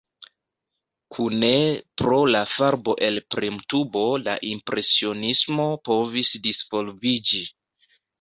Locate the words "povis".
5.91-6.33